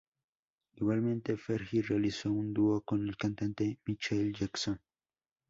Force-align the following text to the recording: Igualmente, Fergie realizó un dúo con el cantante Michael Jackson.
Igualmente, 0.77 1.37
Fergie 1.37 1.83
realizó 1.83 2.31
un 2.31 2.51
dúo 2.55 2.81
con 2.81 3.07
el 3.07 3.15
cantante 3.17 3.77
Michael 3.85 4.33
Jackson. 4.33 4.81